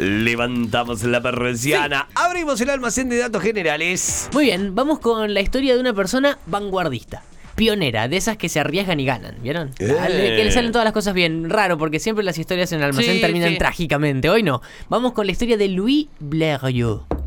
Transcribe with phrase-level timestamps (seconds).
[0.00, 4.30] Levantamos la persiana, abrimos el almacén de datos generales.
[4.32, 7.22] Muy bien, vamos con la historia de una persona vanguardista.
[7.54, 9.72] Pionera, de esas que se arriesgan y ganan, ¿vieron?
[9.78, 9.94] Eh.
[10.36, 11.50] Que le salen todas las cosas bien.
[11.50, 13.58] Raro, porque siempre las historias en el almacén Sí, terminan sí.
[13.58, 14.30] trágicamente.
[14.30, 14.62] Hoy no.
[14.88, 17.19] Vamos con la historia de Louis Blériot.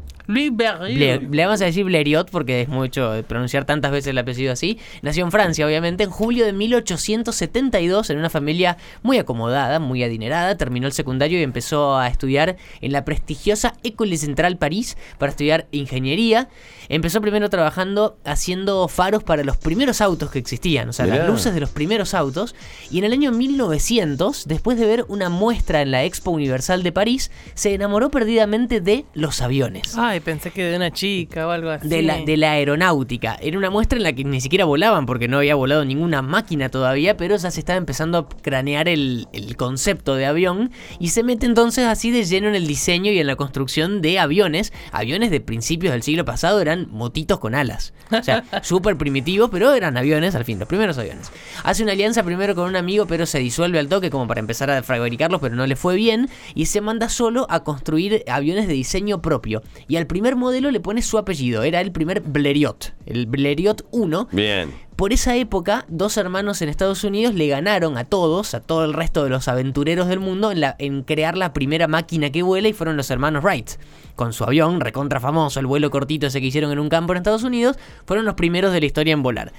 [1.28, 4.80] Le vamos a decir Blériot porque es mucho pronunciar tantas veces el apellido así.
[5.02, 10.56] Nació en Francia, obviamente, en julio de 1872 en una familia muy acomodada, muy adinerada.
[10.56, 15.68] Terminó el secundario y empezó a estudiar en la prestigiosa École Centrale París para estudiar
[15.72, 16.48] ingeniería.
[16.90, 21.20] Empezó primero trabajando haciendo faros para los primeros autos que existían, o sea, Mirá.
[21.20, 22.56] las luces de los primeros autos.
[22.90, 26.92] Y en el año 1900, después de ver una muestra en la Expo Universal de
[26.92, 31.72] París, se enamoró perdidamente de los aviones Ay, pensé que de una chica o algo
[31.72, 31.88] así.
[31.88, 33.36] de la, de la aeronáutica.
[33.42, 36.70] Era una muestra en la que ni siquiera volaban porque no había volado ninguna máquina
[36.70, 41.24] todavía, pero ya se estaba empezando a cranear el, el concepto de avión y se
[41.24, 44.72] mete entonces así de lleno en el diseño y en la construcción de aviones.
[44.92, 47.96] Aviones de principios del siglo pasado eran motitos con alas.
[48.12, 51.32] O sea, súper primitivos, pero eran aviones, al fin, los primeros aviones.
[51.64, 54.70] Hace una alianza primero con un amigo, pero se disuelve al toque como para empezar
[54.70, 58.74] a fabricarlos, pero no le fue bien y se manda solo a construir aviones de
[58.74, 59.64] diseño propio.
[59.88, 64.30] Y al primer modelo le pone su apellido, era el primer Blériot, el Blériot 1.
[64.32, 64.72] Bien.
[64.96, 68.94] Por esa época, dos hermanos en Estados Unidos le ganaron a todos, a todo el
[68.94, 72.68] resto de los aventureros del mundo, en, la- en crear la primera máquina que vuela
[72.68, 73.72] y fueron los hermanos Wright.
[74.16, 77.18] Con su avión, recontra famoso, el vuelo cortito ese que hicieron en un campo en
[77.18, 79.52] Estados Unidos, fueron los primeros de la historia en volar.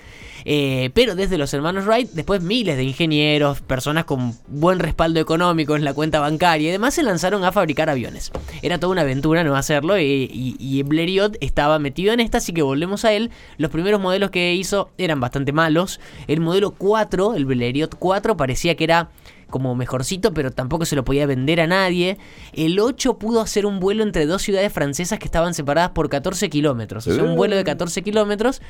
[0.44, 5.76] Eh, pero desde los hermanos Wright, después miles de ingenieros, personas con buen respaldo económico
[5.76, 8.30] en la cuenta bancaria y demás se lanzaron a fabricar aviones.
[8.62, 12.52] Era toda una aventura no hacerlo y, y, y Blériot estaba metido en esta, así
[12.52, 13.30] que volvemos a él.
[13.56, 16.00] Los primeros modelos que hizo eran bastante malos.
[16.26, 19.10] El modelo 4, el Blériot 4, parecía que era
[19.54, 22.18] como mejorcito, pero tampoco se lo podía vender a nadie.
[22.54, 26.50] El 8 pudo hacer un vuelo entre dos ciudades francesas que estaban separadas por 14
[26.50, 27.06] kilómetros.
[27.06, 28.60] O sea, un vuelo de 14 kilómetros,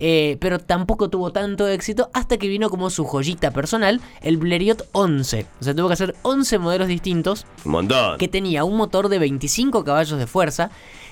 [0.00, 4.88] eh, pero tampoco tuvo tanto éxito hasta que vino como su joyita personal, el Blériot
[4.92, 5.46] 11.
[5.60, 7.46] O sea, tuvo que hacer 11 modelos distintos.
[7.64, 8.18] Un montón.
[8.18, 10.70] que tenía un motor de 25 caballos de fuerza,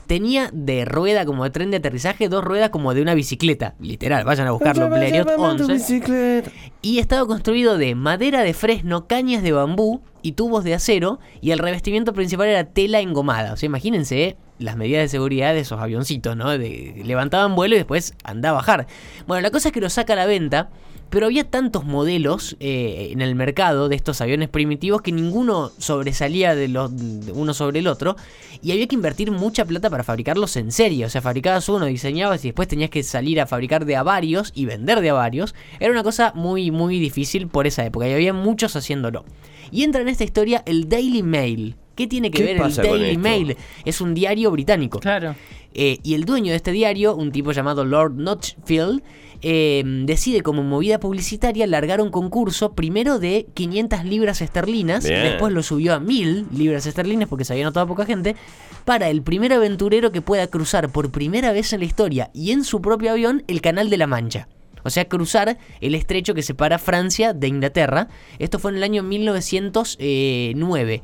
[0.09, 4.25] tenía de rueda como de tren de aterrizaje, dos ruedas como de una bicicleta, literal,
[4.25, 6.45] vayan a buscarlo, Blériot 11,
[6.81, 11.51] y estaba construido de madera de fresno, cañas de bambú y tubos de acero, y
[11.51, 15.61] el revestimiento principal era tela engomada, o sea, imagínense eh, las medidas de seguridad de
[15.61, 16.57] esos avioncitos, ¿no?
[16.57, 18.87] Levantaban vuelo y después andaba a bajar.
[19.27, 20.71] Bueno, la cosa es que lo saca a la venta,
[21.11, 26.55] pero había tantos modelos eh, en el mercado de estos aviones primitivos que ninguno sobresalía
[26.55, 26.91] de los
[27.33, 28.17] uno sobre el otro
[28.63, 31.07] y había que invertir mucha plata para fabricarlos en serie.
[31.07, 34.53] O sea, fabricabas uno, diseñabas y después tenías que salir a fabricar de a varios
[34.55, 35.55] y vender de a varios.
[35.81, 39.25] Era una cosa muy, muy difícil por esa época y había muchos haciéndolo.
[39.71, 41.77] Y entra en esta historia el Daily Mail.
[41.99, 43.17] ¿Qué tiene que ¿Qué ver el Daily?
[43.17, 43.57] Mail?
[43.85, 45.01] Es un diario británico.
[45.01, 45.35] Claro.
[45.75, 49.03] Eh, y el dueño de este diario, un tipo llamado Lord Notchfield,
[49.43, 55.25] eh, decide como movida publicitaria largar un concurso primero de 500 libras esterlinas, Bien.
[55.25, 58.37] después lo subió a 1000 libras esterlinas porque se había notado poca gente,
[58.85, 62.63] para el primer aventurero que pueda cruzar por primera vez en la historia y en
[62.63, 64.47] su propio avión el Canal de la Mancha.
[64.85, 68.07] O sea, cruzar el estrecho que separa Francia de Inglaterra.
[68.39, 71.03] Esto fue en el año 1909.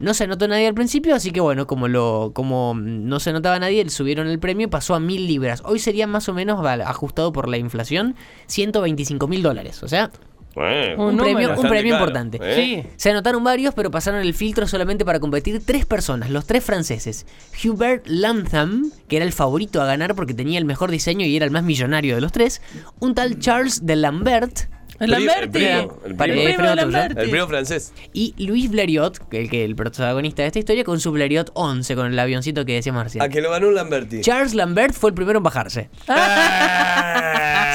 [0.00, 3.58] No se anotó nadie al principio, así que bueno, como lo como no se anotaba
[3.58, 5.62] nadie, le subieron el premio y pasó a mil libras.
[5.64, 8.14] Hoy sería más o menos ajustado por la inflación
[8.46, 9.82] 125 mil dólares.
[9.82, 10.10] O sea,
[10.54, 12.38] Bueno, un, Un premio, un premio caro, importante.
[12.40, 12.54] ¿eh?
[12.84, 12.90] Sí.
[12.96, 17.26] Se anotaron varios, pero pasaron el filtro solamente para competir tres personas, los tres franceses.
[17.64, 21.44] Hubert Lantham, que era el favorito a ganar porque tenía el mejor diseño y era
[21.44, 22.62] el más millonario de los tres.
[23.00, 25.42] Un tal Charles de Lambert El Lamberti.
[25.44, 26.48] el primo, el Para- primo.
[26.48, 26.90] eh, El primo de tuyo.
[26.90, 27.20] Lamberti.
[27.22, 27.92] El primo francés.
[28.12, 31.94] y Louis Blériot, que el, que el protagonista de esta historia, con su Blériot 11,
[31.94, 33.22] con el avioncito que decíamos recién.
[33.22, 34.20] A que lo ganó un Lamberti.
[34.22, 35.88] Charles Lambert fue el primero en bajarse.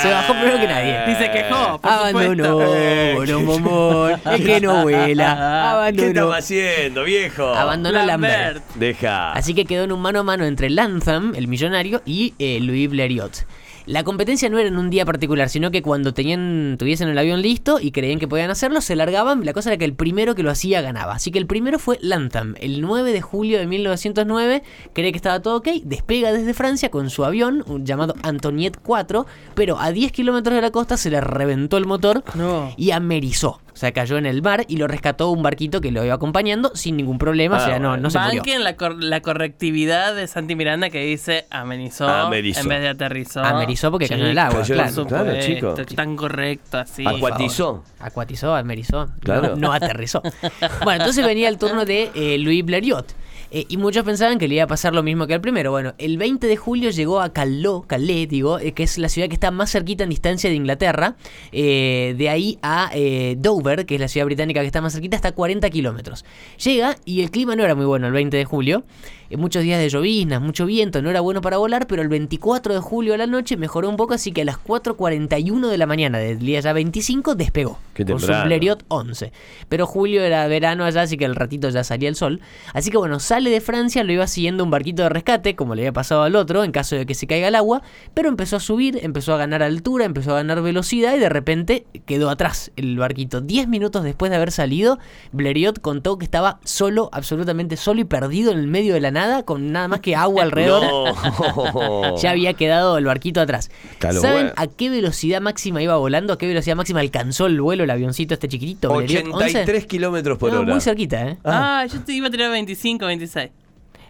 [0.01, 1.13] Se bajó primero que nadie.
[1.13, 3.15] Y se quejó, por Abandonó, supuesto.
[3.15, 4.91] bueno, momón, es que no vuela.
[5.05, 6.33] ¿Qué estamos Abandonó.
[6.33, 7.53] haciendo, viejo?
[7.53, 8.55] Abandonó Lambert.
[8.55, 8.75] Lambert.
[8.75, 9.31] Deja.
[9.31, 12.89] Así que quedó en un mano a mano entre Lantham, el millonario, y eh, Louis
[12.89, 13.45] Blériot.
[13.85, 17.41] La competencia no era en un día particular, sino que cuando tenían, tuviesen el avión
[17.41, 19.45] listo y creían que podían hacerlo, se largaban.
[19.45, 21.13] La cosa era que el primero que lo hacía ganaba.
[21.15, 22.55] Así que el primero fue Lantham.
[22.59, 24.63] El 9 de julio de 1909,
[24.93, 29.25] cree que estaba todo ok, despega desde Francia con su avión, llamado Antoniette 4,
[29.55, 32.73] pero a 10 kilómetros de la costa se le reventó el motor No.
[32.77, 33.59] y amerizó.
[33.83, 36.71] O sea, cayó en el mar y lo rescató un barquito que lo iba acompañando
[36.73, 37.57] sin ningún problema.
[37.57, 38.37] o sea, no, no se murió.
[38.39, 42.61] Banquen la, cor- la correctividad de Santi Miranda que dice amenizó, Amerizó.
[42.61, 43.43] en vez de aterrizó.
[43.43, 45.05] Amerizó porque cayó en el agua, Cayó claro.
[45.05, 45.75] Claro, chico.
[45.95, 47.05] Tan correcto así.
[47.05, 47.83] Acuatizó.
[47.99, 49.09] Acuatizó, amerizó.
[49.19, 49.49] Claro.
[49.49, 50.21] No, no aterrizó.
[50.85, 53.05] bueno, entonces venía el turno de eh, Louis Blériot.
[53.53, 55.69] Eh, y muchos pensaban que le iba a pasar lo mismo que al primero.
[55.69, 59.27] Bueno, el 20 de julio llegó a Calais, Calais digo, eh, que es la ciudad
[59.27, 61.15] que está más cerquita en distancia de Inglaterra.
[61.51, 62.91] Eh, de ahí a
[63.37, 66.25] Dover, que es la ciudad británica que está más cerquita, está a 40 kilómetros.
[66.63, 68.83] Llega y el clima no era muy bueno el 20 de julio.
[69.33, 72.75] Eh, muchos días de lloviznas, mucho viento, no era bueno para volar, pero el 24
[72.75, 75.87] de julio a la noche mejoró un poco, así que a las 4.41 de la
[75.87, 77.79] mañana del día ya 25 despegó.
[77.95, 78.31] Qué con su.
[78.45, 79.31] Blériot 11.
[79.69, 82.41] Pero julio era verano allá, así que al ratito ya salía el sol.
[82.73, 85.81] Así que bueno, sale de Francia, lo iba siguiendo un barquito de rescate, como le
[85.81, 87.81] había pasado al otro, en caso de que se caiga el agua,
[88.13, 91.85] pero empezó a subir, empezó a ganar altura, empezó a ganar velocidad y de repente
[92.05, 93.41] quedó atrás el barquito.
[93.41, 94.99] Diez minutos después de haber salido,
[95.31, 99.43] Blériot contó que estaba solo, absolutamente solo y perdido en el medio de la nada,
[99.43, 100.83] con nada más que agua alrededor.
[100.83, 102.17] No.
[102.17, 103.69] Ya había quedado el barquito atrás.
[103.99, 104.53] Calo, ¿Saben bueno.
[104.55, 106.33] a qué velocidad máxima iba volando?
[106.33, 108.93] ¿A qué velocidad máxima alcanzó el vuelo el avioncito este chiquitito?
[108.93, 109.35] Blériot 11?
[109.45, 110.71] 83 kilómetros por No, hora.
[110.71, 111.37] muy cerquita, ¿eh?
[111.43, 113.49] Ah, yo te iba a tirar 25, 26.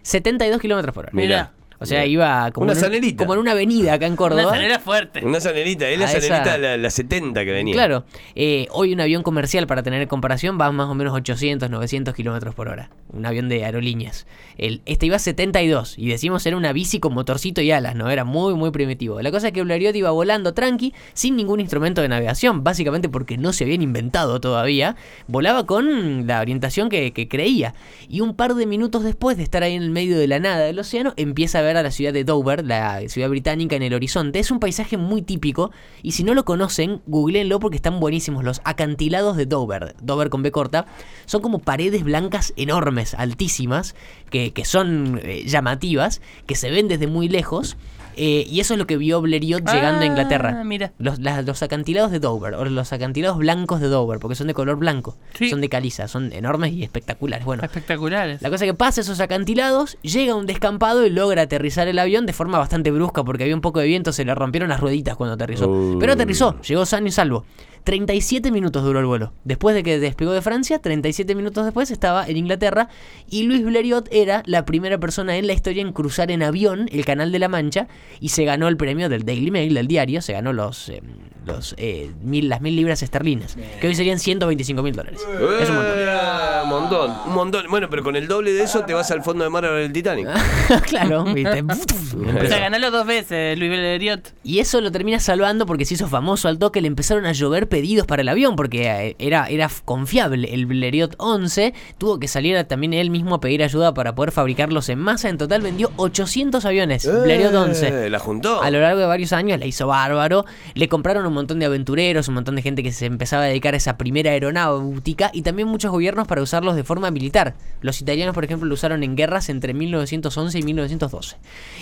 [0.02, 1.14] 72 kilómetros por hora.
[1.14, 1.52] Mirá.
[1.84, 3.18] O sea, iba como, Una en un- zanelita.
[3.24, 4.52] como en una avenida acá en Una Córdoba.
[4.52, 5.24] zanera fuerte.
[5.26, 7.74] Una sanerita, es la sanerita la, la 70 que venía.
[7.74, 12.14] Claro, eh, hoy un avión comercial, para tener comparación, va más o menos 800, 900
[12.16, 12.90] kilómetros por hora.
[13.12, 14.26] Un avión de aerolíneas.
[14.58, 18.10] El, este iba a 72 y decimos era una bici con motorcito y alas, ¿no?
[18.10, 19.22] Era muy, muy primitivo.
[19.22, 23.38] La cosa es que Blériot iba volando tranqui, sin ningún instrumento de navegación, básicamente porque
[23.38, 24.96] no se habían inventado todavía.
[25.28, 27.74] Volaba con la orientación que, que creía.
[28.10, 30.60] Y un par de minutos después de estar ahí en el medio de la nada
[30.66, 33.94] del océano, empieza a ver a la ciudad de Dover, la ciudad británica en el
[33.94, 34.40] horizonte.
[34.40, 35.72] Es un paisaje muy típico
[36.02, 38.44] y si no lo conocen, googleenlo porque están buenísimos.
[38.44, 40.86] Los acantilados de Dover, Dover con B corta,
[41.26, 43.96] son como paredes blancas enormes, altísimas,
[44.30, 47.78] que, que son eh, llamativas, que se ven desde muy lejos.
[48.16, 50.64] Eh, y eso es lo que vio Blériot llegando a Ah, Inglaterra.
[50.64, 50.92] mira.
[50.98, 54.54] Los, las- los acantilados de Dover, o los acantilados blancos de Dover, porque son de
[54.54, 55.50] color blanco, Sí.
[55.50, 57.46] son de caliza, son enormes y espectaculares.
[57.46, 58.42] Bueno, Espectaculares.
[58.42, 62.26] la cosa es que pasa esos acantilados, llega un descampado y logra aterrizar el avión
[62.26, 65.16] de forma bastante brusca porque había un poco de viento, se le rompieron las rueditas
[65.16, 65.68] cuando aterrizó.
[65.70, 65.98] Uh.
[66.00, 67.46] Pero aterrizó, llegó sano y salvo.
[67.84, 69.34] 37 minutos duró el vuelo.
[69.44, 72.90] Después de que despegó de Francia, 37 minutos después estaba en Inglaterra
[73.30, 77.06] y Luis Blériot era la primera persona en la historia en cruzar en avión el
[77.06, 77.88] Canal de la Mancha
[78.20, 81.02] y se ganó el premio del Daily Mail, del diario, se ganó los, eh,
[81.46, 85.22] los, eh, mil, las mil libras esterlinas, que hoy serían 125 mil dólares.
[85.62, 86.00] Es un montón.
[86.00, 87.12] Eh, un montón.
[87.26, 87.66] Un montón.
[87.70, 89.84] Bueno, pero con el doble de eso te vas al fondo de mar a ver
[89.84, 90.28] el Titanic.
[90.88, 91.64] claro, ¿viste?
[92.14, 94.34] O sea, ganalo dos veces Luis Blériot.
[94.44, 97.68] Y eso lo termina salvando porque se hizo famoso al toque, le empezaron a llover
[97.74, 100.54] pedidos para el avión porque eh, era, era confiable.
[100.54, 104.32] El Blériot 11 tuvo que salir a- también él mismo a pedir ayuda para poder
[104.32, 105.30] fabricarlos en masa.
[105.30, 107.10] En total vendió 800 aviones.
[107.24, 107.88] Blériot 11.
[108.06, 108.62] Eh, La juntó.
[108.62, 110.46] A lo largo de varios años la hizo bárbaro.
[110.76, 113.74] Le compraron un montón de aventureros, un montón de gente que se empezaba a dedicar
[113.74, 117.56] a esa primera aeronáutica y también muchos gobiernos para usarlos de forma militar.
[117.82, 121.38] Los italianos, por ejemplo, lo usaron en guerras entre 1911 y 1912.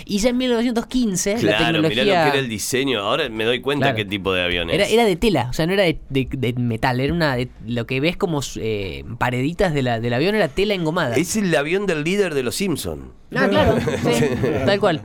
[0.06, 3.00] Y ya en 1915 la Claro, mirá tecnología lo que era el diseño.
[3.00, 3.96] Ahora me doy cuenta Claro.
[3.96, 4.74] qué tipo de aviones.
[4.74, 7.48] era, era de tela, o sea, no era de, de- de metal, era una de,
[7.66, 11.16] lo que ves como eh, pareditas de la, del avión era tela engomada.
[11.16, 13.12] Es el avión del líder de los Simpson.
[13.34, 13.76] Ah, claro,
[14.12, 14.24] sí,
[14.66, 15.02] tal cual.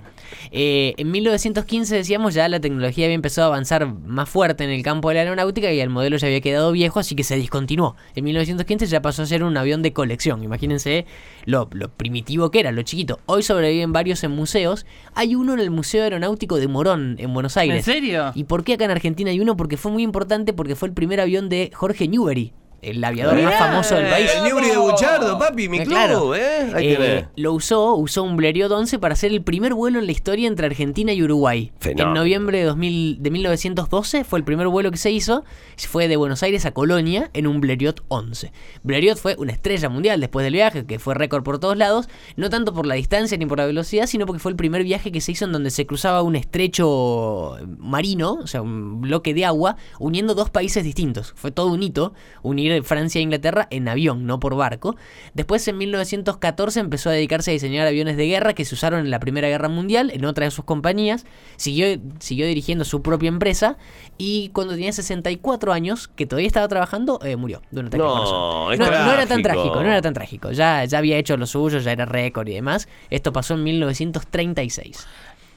[0.51, 4.83] Eh, en 1915 decíamos ya la tecnología había empezado a avanzar más fuerte en el
[4.83, 7.95] campo de la aeronáutica y el modelo ya había quedado viejo, así que se discontinuó.
[8.15, 10.43] En 1915 ya pasó a ser un avión de colección.
[10.43, 11.05] Imagínense
[11.45, 13.19] lo, lo primitivo que era, lo chiquito.
[13.25, 14.85] Hoy sobreviven varios en museos.
[15.13, 17.85] Hay uno en el Museo Aeronáutico de Morón, en Buenos ¿En Aires.
[17.85, 18.31] serio?
[18.35, 19.57] ¿Y por qué acá en Argentina hay uno?
[19.57, 23.55] Porque fue muy importante, porque fue el primer avión de Jorge Newbery, el aviador más
[23.55, 24.29] famoso del país.
[24.37, 26.35] El Newbery de Buchardo, papi, mi Eh, club, claro.
[26.35, 26.71] ¿eh?
[26.75, 27.25] Ahí Eh, tenés.
[27.35, 30.67] lo usó, usó un Blériot 11 para hacer el primer vuelo en la historia entre
[30.67, 31.71] Argentina y Uruguay.
[31.79, 32.09] Fenómeno.
[32.09, 35.43] En noviembre de, 2000 de 1912 fue el primer vuelo que se hizo.
[35.77, 38.51] Fue de Buenos Aires a Colonia en un Blériot 11.
[38.83, 42.49] Blériot fue una estrella mundial después del viaje, que fue récord por todos lados, no
[42.49, 45.21] tanto por la distancia ni por la velocidad, sino porque fue el primer viaje que
[45.21, 49.77] se hizo en donde se cruzaba un estrecho marino, o sea, un bloque de agua,
[49.99, 51.33] uniendo dos países distintos.
[51.35, 54.95] Fue todo un hito unir Francia e Inglaterra en avión, no por barco.
[55.33, 59.11] Después, en 1914, empezó a dedicarse a diseñar aviones de guerra que se usaron en
[59.11, 61.25] la Primera Guerra Mundial, en otra de sus compañías.
[61.55, 61.87] Siguió,
[62.19, 63.77] siguió dirigiendo su propia empresa
[64.17, 68.69] y cuando tenía 64 años, que todavía estaba trabajando, eh, murió de un ataque No,
[68.69, 69.63] no, no era tan trágico.
[69.63, 70.51] trágico, no era tan trágico.
[70.51, 72.87] Ya, ya había hecho lo suyo, ya era récord y demás.
[73.09, 75.07] Esto pasó en 1936.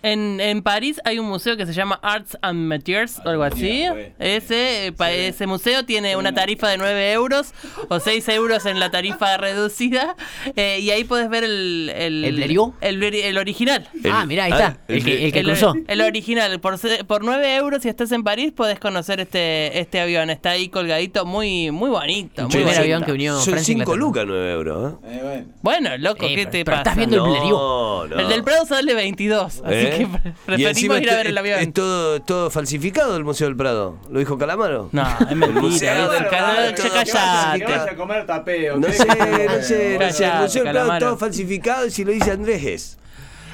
[0.02, 3.62] En, en París hay un museo que se llama Arts and Materials o algo así.
[3.62, 4.12] mira, pues.
[4.18, 7.52] Ese, eh, pa- ese museo tiene una tarifa de 9 euros
[7.88, 10.16] o 6 euros en la tarifa reducida.
[10.56, 11.92] eh, y ahí puedes ver el.
[11.94, 12.60] ¿El, ¿El?
[12.80, 13.88] El, el original.
[14.10, 14.78] ah, mira, ahí está.
[14.88, 15.74] El, que, el que cruzó.
[15.86, 16.60] el original.
[16.60, 20.30] Por, se- por 9 euros, si estás en París, puedes conocer este, este avión.
[20.30, 22.42] Está ahí colgadito, muy, muy bonito.
[22.42, 23.96] Muy primer avión que unió Son Francia e 5 Inglaterra.
[24.06, 24.92] lucas 9 euros.
[24.92, 24.96] ¿eh?
[25.10, 25.46] Eh, bueno.
[25.62, 26.80] Bueno, loco, Eh, ¿qué pero- te pero pasa?
[26.82, 27.50] estás viendo el Blériot.
[27.50, 28.20] No, no.
[28.20, 29.62] El del Prado sale 22.
[29.64, 30.08] Así ¿Eh?
[30.56, 31.58] Y encima ir a es- ver el avión.
[31.60, 33.98] Es todo, todo falsificado el Museo del Prado.
[34.10, 34.88] ¿Lo dijo Calamaro?
[34.92, 35.60] No, es El mentira.
[35.62, 37.90] museo del Ca- Prado, ya todo callate.
[37.90, 38.76] a comer tapeo.
[38.76, 40.26] No sé, no sé, no sé.
[40.26, 42.96] El Museo del Prado todo falsificado y si lo dice Andrés es.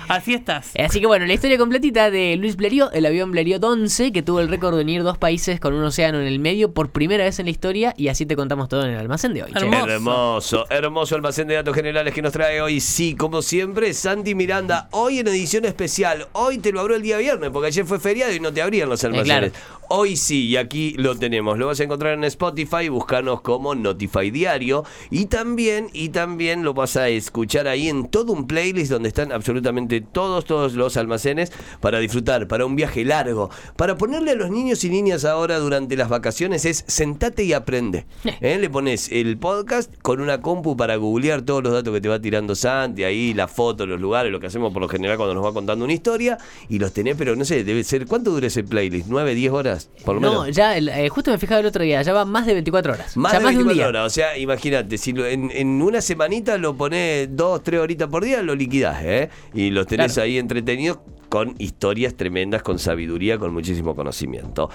[0.08, 0.70] Así estás.
[0.74, 4.22] Eh, Así que bueno, la historia completita de Luis Blériot, el avión Blériot 11, que
[4.22, 7.24] tuvo el récord de unir dos países con un océano en el medio por primera
[7.24, 9.52] vez en la historia, y así te contamos todo en el almacén de hoy.
[9.54, 9.86] Hermoso.
[9.88, 12.80] Hermoso, hermoso almacén de datos generales que nos trae hoy.
[12.80, 16.26] Sí, como siempre, Santi Miranda, hoy en edición especial.
[16.32, 18.88] Hoy te lo abrió el día viernes, porque ayer fue feriado y no te abrían
[18.88, 19.52] los almacenes.
[19.88, 21.58] Hoy sí, y aquí lo tenemos.
[21.58, 24.84] Lo vas a encontrar en Spotify, buscanos como Notify Diario.
[25.10, 29.30] Y también, y también lo vas a escuchar ahí en todo un playlist donde están
[29.30, 33.50] absolutamente todos, todos los almacenes para disfrutar, para un viaje largo.
[33.76, 38.06] Para ponerle a los niños y niñas ahora durante las vacaciones es sentate y aprende.
[38.40, 38.58] ¿Eh?
[38.60, 42.20] Le pones el podcast con una compu para googlear todos los datos que te va
[42.20, 45.44] tirando Santi, ahí la foto, los lugares, lo que hacemos por lo general cuando nos
[45.44, 46.38] va contando una historia.
[46.68, 48.06] Y los tenés, pero no sé, debe ser.
[48.06, 49.08] ¿Cuánto dura ese playlist?
[49.08, 49.90] ¿9, 10 horas?
[50.04, 50.56] Por lo No, menos.
[50.56, 53.16] ya, el- eh, justo me fijaba el otro día, ya va más de 24 horas.
[53.16, 54.00] Más ya de más de un 24 día.
[54.00, 58.08] horas, o sea, imagínate, si lo- en, en una semanita lo ponés 2, 3 horitas
[58.08, 59.30] por día, lo liquidás, ¿eh?
[59.54, 60.24] Y los tenés Claro.
[60.26, 64.70] ahí entretenidos con historias tremendas, con sabiduría, con muchísimo conocimiento.